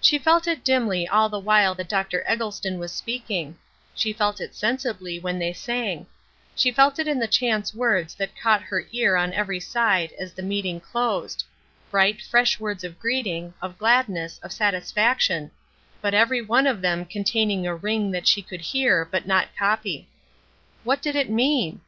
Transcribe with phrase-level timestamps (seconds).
[0.00, 2.24] She felt it dimly all the while that Dr.
[2.26, 3.58] Eggleston was speaking;
[3.94, 6.06] she felt it sensibly when they sang;
[6.56, 10.32] she felt it in the chance words that caught her ear on every side as
[10.32, 11.44] the meeting closed
[11.90, 15.50] bright, fresh words of greeting, of gladness, of satisfaction,
[16.00, 20.08] but every one of them containing a ring that she could hear but not copy.
[20.82, 21.80] What did it mean?